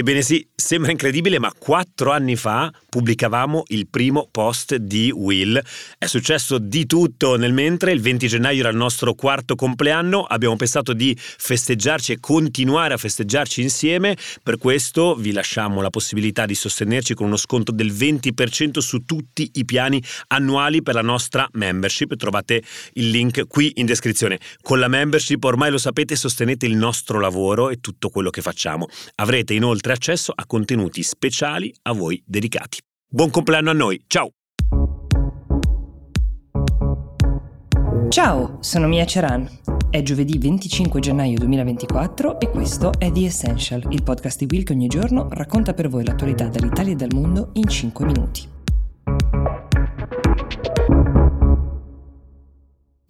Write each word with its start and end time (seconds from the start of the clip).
Ebbene 0.00 0.22
sì, 0.22 0.48
sembra 0.54 0.92
incredibile, 0.92 1.38
ma 1.38 1.52
quattro 1.52 2.10
anni 2.10 2.34
fa 2.34 2.72
pubblicavamo 2.88 3.64
il 3.66 3.86
primo 3.86 4.26
post 4.30 4.76
di 4.76 5.12
Will. 5.14 5.62
È 5.98 6.06
successo 6.06 6.56
di 6.56 6.86
tutto 6.86 7.36
nel 7.36 7.52
mentre, 7.52 7.92
il 7.92 8.00
20 8.00 8.26
gennaio 8.26 8.60
era 8.60 8.70
il 8.70 8.78
nostro 8.78 9.12
quarto 9.12 9.56
compleanno, 9.56 10.22
abbiamo 10.22 10.56
pensato 10.56 10.94
di 10.94 11.14
festeggiarci 11.18 12.12
e 12.12 12.18
continuare 12.18 12.94
a 12.94 12.96
festeggiarci 12.96 13.60
insieme, 13.60 14.16
per 14.42 14.56
questo 14.56 15.16
vi 15.16 15.32
lasciamo 15.32 15.82
la 15.82 15.90
possibilità 15.90 16.46
di 16.46 16.54
sostenerci 16.54 17.12
con 17.12 17.26
uno 17.26 17.36
sconto 17.36 17.70
del 17.70 17.92
20% 17.92 18.78
su 18.78 19.04
tutti 19.04 19.50
i 19.56 19.66
piani 19.66 20.02
annuali 20.28 20.82
per 20.82 20.94
la 20.94 21.02
nostra 21.02 21.46
membership, 21.52 22.16
trovate 22.16 22.62
il 22.94 23.10
link 23.10 23.46
qui 23.48 23.72
in 23.74 23.84
descrizione. 23.84 24.40
Con 24.62 24.78
la 24.78 24.88
membership 24.88 25.44
ormai 25.44 25.70
lo 25.70 25.76
sapete 25.76 26.16
sostenete 26.16 26.64
il 26.64 26.74
nostro 26.74 27.20
lavoro 27.20 27.68
e 27.68 27.80
tutto 27.80 28.08
quello 28.08 28.30
che 28.30 28.40
facciamo. 28.40 28.88
Avrete 29.16 29.52
inoltre 29.52 29.89
inoltre 29.90 29.92
accesso 29.92 30.32
a 30.34 30.46
contenuti 30.46 31.02
speciali 31.02 31.74
a 31.82 31.92
voi 31.92 32.22
dedicati. 32.24 32.78
Buon 33.08 33.30
compleanno 33.30 33.70
a 33.70 33.72
noi, 33.72 34.00
ciao! 34.06 34.30
Ciao, 38.08 38.58
sono 38.60 38.86
Mia 38.86 39.04
Ceran. 39.04 39.48
È 39.90 40.02
giovedì 40.02 40.38
25 40.38 41.00
gennaio 41.00 41.38
2024 41.38 42.40
e 42.40 42.48
questo 42.50 42.92
è 42.98 43.10
The 43.10 43.24
Essential, 43.24 43.84
il 43.90 44.02
podcast 44.02 44.38
di 44.38 44.46
Will 44.48 44.64
che 44.64 44.72
ogni 44.72 44.86
giorno 44.86 45.28
racconta 45.30 45.74
per 45.74 45.88
voi 45.88 46.04
l'attualità 46.04 46.46
dall'Italia 46.46 46.92
e 46.92 46.96
dal 46.96 47.12
mondo 47.12 47.50
in 47.54 47.68
5 47.68 48.04
minuti. 48.06 48.59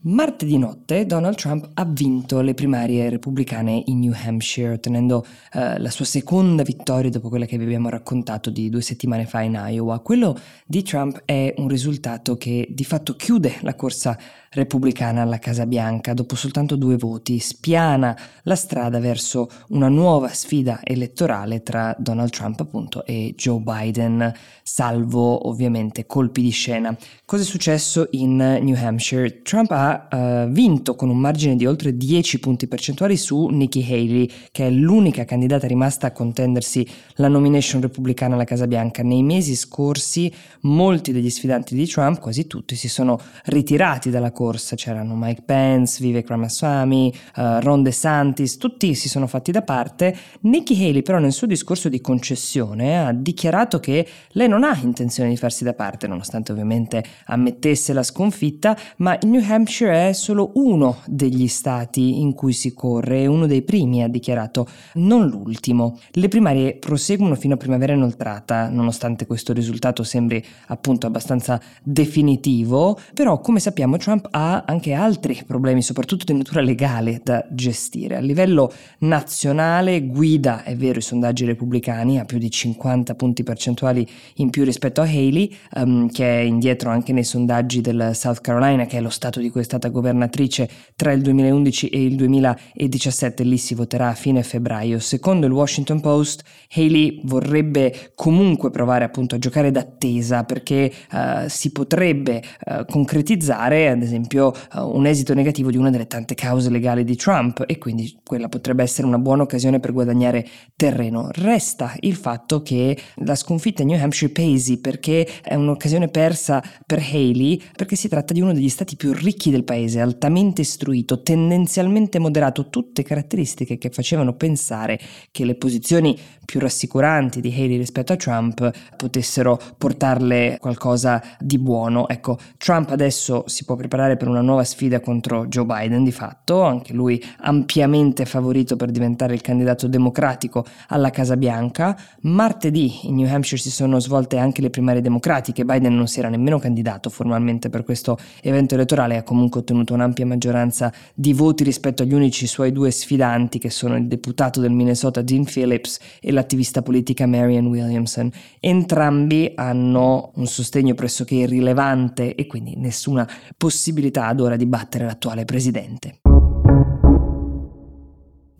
Martedì 0.02 0.56
notte 0.56 1.04
Donald 1.04 1.36
Trump 1.36 1.72
ha 1.74 1.84
vinto 1.84 2.40
le 2.40 2.54
primarie 2.54 3.10
repubblicane 3.10 3.82
in 3.84 3.98
New 3.98 4.14
Hampshire, 4.14 4.72
ottenendo 4.72 5.26
eh, 5.52 5.78
la 5.78 5.90
sua 5.90 6.06
seconda 6.06 6.62
vittoria 6.62 7.10
dopo 7.10 7.28
quella 7.28 7.44
che 7.44 7.58
vi 7.58 7.64
abbiamo 7.64 7.90
raccontato 7.90 8.48
di 8.48 8.70
due 8.70 8.80
settimane 8.80 9.26
fa 9.26 9.42
in 9.42 9.62
Iowa. 9.62 9.98
Quello 9.98 10.38
di 10.64 10.82
Trump 10.82 11.20
è 11.26 11.52
un 11.58 11.68
risultato 11.68 12.38
che 12.38 12.66
di 12.70 12.84
fatto 12.84 13.14
chiude 13.14 13.58
la 13.60 13.74
corsa 13.74 14.18
repubblicana 14.52 15.20
alla 15.22 15.38
Casa 15.38 15.66
Bianca 15.66 16.14
dopo 16.14 16.34
soltanto 16.34 16.76
due 16.76 16.96
voti, 16.96 17.38
spiana 17.38 18.18
la 18.44 18.56
strada 18.56 18.98
verso 19.00 19.48
una 19.68 19.88
nuova 19.88 20.28
sfida 20.28 20.80
elettorale 20.82 21.62
tra 21.62 21.94
Donald 21.98 22.30
Trump 22.30 22.58
appunto 22.60 23.04
e 23.04 23.34
Joe 23.36 23.60
Biden, 23.60 24.32
salvo 24.62 25.46
ovviamente 25.46 26.06
colpi 26.06 26.40
di 26.40 26.50
scena. 26.50 26.96
Cosa 27.24 27.42
è 27.42 27.46
successo 27.46 28.08
in 28.12 28.36
New 28.36 28.76
Hampshire? 28.76 29.42
Trump 29.42 29.70
ha 29.72 29.89
uh, 29.92 30.48
vinto 30.48 30.94
con 30.94 31.08
un 31.08 31.18
margine 31.18 31.56
di 31.56 31.66
oltre 31.66 31.96
10 31.96 32.40
punti 32.40 32.66
percentuali 32.66 33.16
su 33.16 33.46
Nikki 33.46 33.84
Haley, 33.88 34.30
che 34.50 34.66
è 34.66 34.70
l'unica 34.70 35.24
candidata 35.24 35.66
rimasta 35.66 36.08
a 36.08 36.12
contendersi 36.12 36.86
la 37.14 37.28
nomination 37.28 37.80
repubblicana 37.80 38.34
alla 38.34 38.44
Casa 38.44 38.66
Bianca. 38.66 39.02
Nei 39.02 39.22
mesi 39.22 39.54
scorsi 39.54 40.32
molti 40.62 41.12
degli 41.12 41.30
sfidanti 41.30 41.74
di 41.74 41.86
Trump, 41.86 42.20
quasi 42.20 42.46
tutti, 42.46 42.76
si 42.76 42.88
sono 42.88 43.18
ritirati 43.44 44.10
dalla 44.10 44.32
corsa, 44.32 44.76
c'erano 44.76 45.14
Mike 45.16 45.42
Pence, 45.44 46.02
Vivek 46.02 46.28
Ramaswamy, 46.28 47.12
uh, 47.36 47.60
Ron 47.60 47.82
DeSantis, 47.82 48.56
tutti 48.56 48.94
si 48.94 49.08
sono 49.08 49.26
fatti 49.26 49.52
da 49.52 49.62
parte. 49.62 50.14
Nikki 50.40 50.74
Haley 50.74 51.02
però 51.02 51.18
nel 51.18 51.32
suo 51.32 51.46
discorso 51.46 51.88
di 51.88 52.00
concessione 52.00 53.06
ha 53.06 53.12
dichiarato 53.12 53.80
che 53.80 54.06
lei 54.32 54.48
non 54.48 54.64
ha 54.64 54.78
intenzione 54.82 55.30
di 55.30 55.36
farsi 55.36 55.64
da 55.64 55.72
parte, 55.72 56.06
nonostante 56.06 56.52
ovviamente 56.52 57.02
ammettesse 57.26 57.92
la 57.92 58.02
sconfitta, 58.02 58.76
ma 58.98 59.16
il 59.20 59.28
New 59.28 59.42
Hampshire 59.46 59.79
è 59.88 60.12
solo 60.12 60.50
uno 60.54 60.98
degli 61.06 61.46
stati 61.46 62.20
in 62.20 62.34
cui 62.34 62.52
si 62.52 62.74
corre, 62.74 63.26
uno 63.26 63.46
dei 63.46 63.62
primi 63.62 64.02
ha 64.02 64.08
dichiarato, 64.08 64.66
non 64.94 65.28
l'ultimo. 65.28 65.98
Le 66.10 66.26
primarie 66.26 66.74
proseguono 66.74 67.36
fino 67.36 67.54
a 67.54 67.56
primavera 67.56 67.92
inoltrata, 67.92 68.68
nonostante 68.68 69.26
questo 69.26 69.52
risultato 69.52 70.02
sembri 70.02 70.44
appunto 70.66 71.06
abbastanza 71.06 71.60
definitivo, 71.82 72.98
però 73.14 73.40
come 73.40 73.60
sappiamo 73.60 73.96
Trump 73.96 74.26
ha 74.32 74.64
anche 74.66 74.92
altri 74.92 75.40
problemi, 75.46 75.82
soprattutto 75.82 76.24
di 76.24 76.36
natura 76.36 76.60
legale, 76.60 77.20
da 77.22 77.46
gestire. 77.48 78.16
A 78.16 78.20
livello 78.20 78.72
nazionale 78.98 80.04
guida, 80.06 80.64
è 80.64 80.74
vero, 80.74 80.98
i 80.98 81.02
sondaggi 81.02 81.44
repubblicani, 81.44 82.18
ha 82.18 82.24
più 82.24 82.38
di 82.38 82.50
50 82.50 83.14
punti 83.14 83.44
percentuali 83.44 84.06
in 84.36 84.50
più 84.50 84.64
rispetto 84.64 85.00
a 85.00 85.04
Haley, 85.04 85.56
um, 85.76 86.10
che 86.10 86.40
è 86.40 86.42
indietro 86.42 86.90
anche 86.90 87.12
nei 87.12 87.24
sondaggi 87.24 87.80
del 87.80 88.10
South 88.14 88.40
Carolina, 88.40 88.86
che 88.86 88.98
è 88.98 89.00
lo 89.00 89.10
stato 89.10 89.38
di 89.38 89.48
è 89.50 89.69
stata 89.70 89.88
governatrice 89.88 90.68
tra 90.96 91.12
il 91.12 91.22
2011 91.22 91.88
e 91.88 92.04
il 92.04 92.16
2017, 92.16 93.44
lì 93.44 93.56
si 93.56 93.74
voterà 93.74 94.08
a 94.08 94.14
fine 94.14 94.42
febbraio. 94.42 94.98
Secondo 94.98 95.46
il 95.46 95.52
Washington 95.52 96.00
Post, 96.00 96.42
Haley 96.74 97.20
vorrebbe 97.24 98.12
comunque 98.16 98.70
provare 98.70 99.04
appunto 99.04 99.36
a 99.36 99.38
giocare 99.38 99.70
d'attesa 99.70 100.42
perché 100.42 100.92
uh, 101.12 101.46
si 101.46 101.70
potrebbe 101.70 102.42
uh, 102.66 102.84
concretizzare 102.84 103.88
ad 103.88 104.02
esempio 104.02 104.52
uh, 104.74 104.80
un 104.80 105.06
esito 105.06 105.34
negativo 105.34 105.70
di 105.70 105.76
una 105.76 105.90
delle 105.90 106.08
tante 106.08 106.34
cause 106.34 106.68
legali 106.68 107.04
di 107.04 107.14
Trump 107.14 107.62
e 107.66 107.78
quindi 107.78 108.18
quella 108.24 108.48
potrebbe 108.48 108.82
essere 108.82 109.06
una 109.06 109.18
buona 109.18 109.44
occasione 109.44 109.78
per 109.78 109.92
guadagnare 109.92 110.44
terreno. 110.74 111.28
Resta 111.30 111.94
il 112.00 112.16
fatto 112.16 112.62
che 112.62 112.98
la 113.16 113.36
sconfitta 113.36 113.82
in 113.82 113.88
New 113.88 114.02
Hampshire 114.02 114.32
pesi 114.32 114.80
perché 114.80 115.26
è 115.42 115.54
un'occasione 115.54 116.08
persa 116.08 116.60
per 116.84 116.98
Haley 116.98 117.62
perché 117.76 117.94
si 117.94 118.08
tratta 118.08 118.32
di 118.32 118.40
uno 118.40 118.52
degli 118.52 118.68
stati 118.68 118.96
più 118.96 119.12
ricchi 119.12 119.50
del 119.50 119.59
paese, 119.64 120.00
altamente 120.00 120.60
istruito, 120.60 121.22
tendenzialmente 121.22 122.18
moderato, 122.18 122.68
tutte 122.68 123.02
caratteristiche 123.02 123.78
che 123.78 123.90
facevano 123.90 124.34
pensare 124.34 124.98
che 125.30 125.44
le 125.44 125.54
posizioni 125.56 126.18
più 126.44 126.58
rassicuranti 126.58 127.40
di 127.40 127.52
Haley 127.52 127.76
rispetto 127.76 128.12
a 128.12 128.16
Trump 128.16 128.70
potessero 128.96 129.58
portarle 129.78 130.58
qualcosa 130.60 131.22
di 131.38 131.58
buono. 131.58 132.08
Ecco, 132.08 132.38
Trump 132.56 132.90
adesso 132.90 133.44
si 133.46 133.64
può 133.64 133.76
preparare 133.76 134.16
per 134.16 134.28
una 134.28 134.40
nuova 134.40 134.64
sfida 134.64 135.00
contro 135.00 135.46
Joe 135.46 135.64
Biden 135.64 136.02
di 136.02 136.12
fatto, 136.12 136.62
anche 136.62 136.92
lui 136.92 137.22
ampiamente 137.42 138.24
favorito 138.24 138.76
per 138.76 138.90
diventare 138.90 139.34
il 139.34 139.40
candidato 139.40 139.86
democratico 139.86 140.64
alla 140.88 141.10
Casa 141.10 141.36
Bianca. 141.36 141.96
Martedì 142.22 143.06
in 143.08 143.14
New 143.14 143.32
Hampshire 143.32 143.60
si 143.60 143.70
sono 143.70 144.00
svolte 144.00 144.36
anche 144.36 144.60
le 144.60 144.70
primarie 144.70 145.02
democratiche, 145.02 145.64
Biden 145.64 145.94
non 145.94 146.08
si 146.08 146.18
era 146.18 146.28
nemmeno 146.28 146.58
candidato 146.58 147.10
formalmente 147.10 147.68
per 147.70 147.84
questo 147.84 148.18
evento 148.42 148.74
elettorale, 148.74 149.16
ha 149.16 149.22
comunque 149.22 149.49
ottenuto 149.58 149.94
un'ampia 149.94 150.26
maggioranza 150.26 150.92
di 151.14 151.32
voti 151.32 151.64
rispetto 151.64 152.02
agli 152.02 152.14
unici 152.14 152.46
suoi 152.46 152.72
due 152.72 152.90
sfidanti 152.90 153.58
che 153.58 153.70
sono 153.70 153.96
il 153.96 154.06
deputato 154.06 154.60
del 154.60 154.72
Minnesota 154.72 155.22
Dean 155.22 155.44
Phillips 155.44 155.98
e 156.20 156.32
la 156.32 156.40
l'attivista 156.40 156.82
politica 156.82 157.26
Marianne 157.26 157.68
Williamson. 157.68 158.30
Entrambi 158.58 159.52
hanno 159.54 160.32
un 160.34 160.46
sostegno 160.46 160.94
pressoché 160.94 161.34
irrilevante 161.36 162.34
e 162.34 162.46
quindi 162.46 162.74
nessuna 162.76 163.28
possibilità 163.56 164.26
ad 164.26 164.40
ora 164.40 164.56
di 164.56 164.66
battere 164.66 165.04
l'attuale 165.04 165.44
presidente. 165.44 166.29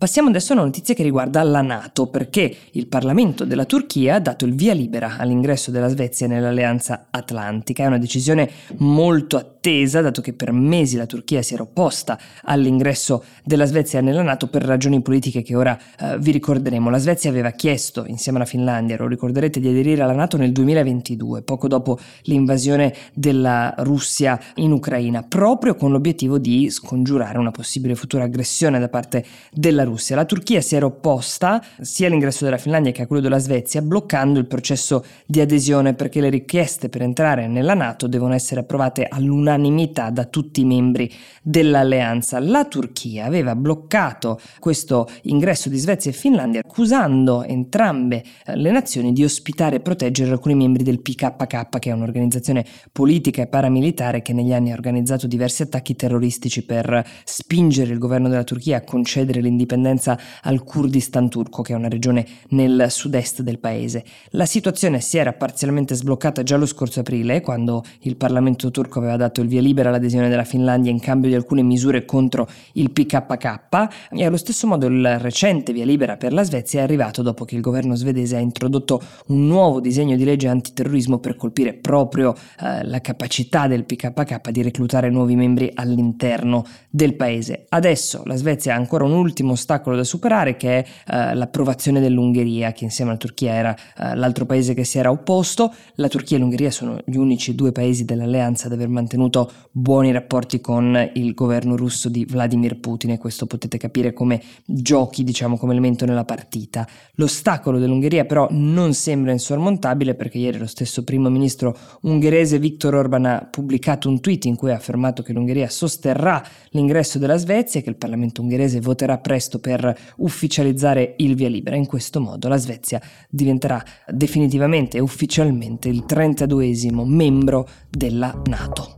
Passiamo 0.01 0.31
adesso 0.31 0.53
a 0.53 0.57
una 0.57 0.65
notizia 0.65 0.95
che 0.95 1.03
riguarda 1.03 1.43
la 1.43 1.61
Nato, 1.61 2.07
perché 2.07 2.57
il 2.71 2.87
Parlamento 2.87 3.45
della 3.45 3.67
Turchia 3.67 4.15
ha 4.15 4.19
dato 4.19 4.47
il 4.47 4.55
via 4.55 4.73
libera 4.73 5.19
all'ingresso 5.19 5.71
della 5.71 5.89
Svezia 5.89 6.27
nell'Alleanza 6.27 7.09
Atlantica. 7.11 7.83
È 7.83 7.87
una 7.87 7.99
decisione 7.99 8.51
molto 8.79 9.37
attesa, 9.37 10.01
dato 10.01 10.23
che 10.23 10.33
per 10.33 10.53
mesi 10.53 10.97
la 10.97 11.05
Turchia 11.05 11.43
si 11.43 11.53
era 11.53 11.65
opposta 11.65 12.19
all'ingresso 12.45 13.23
della 13.45 13.67
Svezia 13.67 14.01
nella 14.01 14.23
Nato 14.23 14.47
per 14.47 14.63
ragioni 14.63 15.03
politiche 15.03 15.43
che 15.43 15.55
ora 15.55 15.79
eh, 15.99 16.17
vi 16.19 16.31
ricorderemo. 16.31 16.89
La 16.89 16.97
Svezia 16.97 17.29
aveva 17.29 17.51
chiesto, 17.51 18.07
insieme 18.07 18.39
alla 18.39 18.47
Finlandia, 18.47 18.97
lo 18.97 19.07
ricorderete, 19.07 19.61
di 19.61 19.69
aderire 19.69 20.01
alla 20.01 20.15
Nato 20.15 20.39
nel 20.39 20.53
2022, 20.53 21.43
poco 21.43 21.69
dopo 21.69 21.99
l'invasione 22.23 22.95
della 23.13 23.75
Russia 23.81 24.41
in 24.55 24.73
Ucraina, 24.73 25.23
proprio 25.25 25.75
con 25.75 25.93
l'obiettivo 25.93 26.39
di 26.39 26.71
scongiurare 26.71 27.37
una 27.37 27.51
possibile 27.51 27.95
futura 27.95 28.25
aggressione 28.25 28.79
da 28.79 28.89
parte 28.89 29.27
della 29.53 29.83
Russia 29.83 29.89
Russia. 29.91 30.17
La 30.17 30.25
Turchia 30.25 30.61
si 30.61 30.77
era 30.77 30.87
opposta 30.87 31.63
sia 31.81 32.07
all'ingresso 32.07 32.45
della 32.45 32.59
Finlandia 32.59 32.93
che 32.93 33.03
a 33.03 33.07
quello 33.07 33.23
della 33.23 33.39
Svezia, 33.39 33.83
bloccando 33.83 34.39
il 34.39 34.47
processo 34.47 35.05
di 35.27 35.41
adesione 35.41 35.95
perché 35.95 36.21
le 36.21 36.31
richieste 36.31 36.89
per 36.89 37.03
entrare 37.03 37.47
nella 37.49 37.75
Nato 37.75 38.07
devono 38.07 38.35
essere 38.35 38.61
approvate 38.61 39.07
all'unanimità 39.09 40.11
da 40.11 40.25
tutti 40.25 40.61
i 40.61 40.65
membri 40.65 41.13
dell'alleanza. 41.43 42.39
La 42.39 42.65
Turchia 42.65 43.25
aveva 43.25 43.57
bloccato 43.57 44.41
questo 44.59 45.09
ingresso 45.23 45.69
di 45.69 45.79
Svezia 45.79 46.11
e 46.11 46.15
Finlandia 46.15 46.61
accusando 46.61 47.43
entrambe 47.43 48.23
eh, 48.45 48.57
le 48.57 48.71
nazioni 48.71 49.13
di 49.13 49.25
ospitare 49.25 49.77
e 49.77 49.81
proteggere 49.81 50.31
alcuni 50.31 50.55
membri 50.55 50.83
del 50.85 51.01
PKK, 51.01 51.79
che 51.79 51.91
è 51.91 51.93
un'organizzazione 51.93 52.65
politica 52.93 53.43
e 53.43 53.47
paramilitare 53.47 54.23
che 54.23 54.33
negli 54.33 54.53
anni 54.53 54.71
ha 54.71 54.75
organizzato 54.75 55.27
diversi 55.27 55.63
attacchi 55.63 55.97
terroristici 55.97 56.65
per 56.65 57.05
spingere 57.25 57.93
il 57.93 57.99
governo 57.99 58.29
della 58.29 58.45
Turchia 58.45 58.79
a 58.79 58.85
concedere 58.85 59.41
l'indipendenza 59.41 59.79
indipendenza 59.81 60.19
al 60.43 60.63
Kurdistan 60.63 61.29
turco, 61.29 61.63
che 61.63 61.73
è 61.73 61.77
una 61.77 61.89
regione 61.89 62.27
nel 62.51 62.87
sud-est 62.89 63.43
del 63.43 63.59
paese. 63.59 64.05
La 64.31 64.47
situazione 64.47 65.01
si 65.01 65.17
era 65.17 65.33
parzialmente 65.33 65.95
sbloccata 65.95 66.43
già 66.43 66.57
lo 66.57 66.67
scorso 66.67 67.01
aprile, 67.01 67.41
quando 67.41 67.83
il 68.01 68.17
Parlamento 68.17 68.71
turco 68.71 68.99
aveva 68.99 69.17
dato 69.17 69.41
il 69.41 69.49
via 69.49 69.61
libera 69.61 69.89
all'adesione 69.89 70.29
della 70.29 70.45
Finlandia 70.45 70.91
in 70.91 71.01
cambio 71.01 71.31
di 71.31 71.35
alcune 71.35 71.63
misure 71.63 72.05
contro 72.05 72.47
il 72.75 72.91
PKK 72.91 74.09
e 74.11 74.25
allo 74.25 74.37
stesso 74.37 74.67
modo 74.67 74.87
il 74.87 75.19
recente 75.19 75.73
via 75.73 75.85
libera 75.85 76.17
per 76.17 76.33
la 76.33 76.43
Svezia 76.43 76.81
è 76.81 76.83
arrivato 76.83 77.23
dopo 77.23 77.45
che 77.45 77.55
il 77.55 77.61
governo 77.61 77.95
svedese 77.95 78.37
ha 78.37 78.41
introdotto 78.41 79.03
un 79.29 79.47
nuovo 79.47 79.81
disegno 79.81 80.17
di 80.17 80.25
legge 80.25 80.49
antiterrorismo 80.49 81.19
per 81.19 81.37
colpire 81.37 81.73
proprio 81.75 82.35
eh, 82.61 82.85
la 82.85 83.01
capacità 83.01 83.67
del 83.67 83.85
PKK 83.85 84.51
di 84.51 84.63
reclutare 84.63 85.11
nuovi 85.11 85.37
membri 85.37 85.71
all'interno 85.75 86.65
del 86.89 87.15
paese. 87.15 87.67
Adesso 87.69 88.23
la 88.25 88.37
Svezia 88.37 88.75
ha 88.75 88.77
ancora 88.77 89.05
un 89.05 89.13
ultimo 89.13 89.55
ostacolo 89.71 89.95
da 89.95 90.05
superare 90.05 90.57
che 90.57 90.79
è 90.79 90.85
eh, 91.07 91.35
l'approvazione 91.35 92.01
dell'Ungheria, 92.01 92.73
che 92.73 92.85
insieme 92.85 93.11
alla 93.11 93.19
Turchia 93.19 93.53
era 93.53 93.77
eh, 93.97 94.17
l'altro 94.17 94.45
paese 94.45 94.75
che 94.75 94.85
si 94.85 94.99
era 94.99 95.11
opposto. 95.11 95.73
La 95.95 96.09
Turchia 96.09 96.37
e 96.37 96.41
l'Ungheria 96.41 96.71
sono 96.71 96.99
gli 97.05 97.17
unici 97.17 97.55
due 97.55 97.71
paesi 97.71 98.05
dell'alleanza 98.05 98.67
ad 98.67 98.73
aver 98.73 98.89
mantenuto 98.89 99.51
buoni 99.71 100.11
rapporti 100.11 100.61
con 100.61 101.11
il 101.15 101.35
governo 101.35 101.77
russo 101.77 102.09
di 102.09 102.25
Vladimir 102.25 102.81
Putin 102.81 103.11
e 103.11 103.19
questo 103.19 103.47
potete 103.47 103.79
capire 103.79 104.13
come 104.13 104.43
giochi, 104.65 105.23
diciamo, 105.23 105.57
come 105.57 105.73
elemento 105.73 106.05
nella 106.05 106.25
partita. 106.25 106.87
L'ostacolo 107.15 107.79
dell'Ungheria 107.79 108.25
però 108.25 108.49
non 108.51 108.93
sembra 108.95 109.33
insormontabile 109.33 110.15
perché 110.15 110.39
ieri 110.39 110.59
lo 110.59 110.67
stesso 110.67 111.05
primo 111.05 111.29
ministro 111.29 111.77
ungherese 112.03 112.59
Viktor 112.59 112.95
Orban 112.95 113.25
ha 113.27 113.49
pubblicato 113.51 114.09
un 114.09 114.21
tweet 114.21 114.47
in 114.47 114.57
cui 114.57 114.71
ha 114.71 114.75
affermato 114.75 115.23
che 115.23 115.33
l'Ungheria 115.33 115.69
sosterrà 115.69 116.43
l'ingresso 116.71 117.19
della 117.19 117.37
Svezia 117.37 117.81
e 117.81 117.83
che 117.83 117.91
il 117.91 117.97
Parlamento 117.97 118.43
ungherese 118.43 118.81
voterà 118.81 119.19
presto 119.19 119.60
per 119.61 119.97
ufficializzare 120.17 121.15
il 121.19 121.35
via 121.35 121.49
libera. 121.49 121.77
In 121.77 121.87
questo 121.87 122.21
modo 122.21 122.49
la 122.49 122.57
Svezia 122.57 123.01
diventerà 123.29 123.83
definitivamente 124.09 124.97
e 124.97 125.01
ufficialmente 125.01 125.89
il 125.89 126.05
32esimo 126.07 127.05
membro 127.05 127.69
della 127.89 128.41
Nato. 128.47 128.95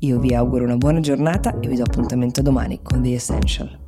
Io 0.00 0.18
vi 0.20 0.34
auguro 0.34 0.64
una 0.64 0.76
buona 0.76 1.00
giornata 1.00 1.58
e 1.58 1.68
vi 1.68 1.76
do 1.76 1.82
appuntamento 1.82 2.42
domani 2.42 2.80
con 2.82 3.02
The 3.02 3.14
Essential. 3.14 3.85